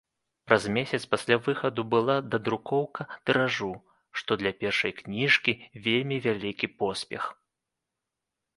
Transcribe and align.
Праз 0.49 0.63
месяц 0.77 0.99
пасля 1.13 1.35
выхаду 1.47 1.83
была 1.91 2.15
дадрукоўка 2.35 3.01
тыражу, 3.29 3.71
што 4.21 4.31
для 4.45 4.51
першай 4.65 4.91
кніжкі 5.03 5.51
вельмі 5.87 6.21
вялікі 6.27 6.67
поспех. 6.83 7.23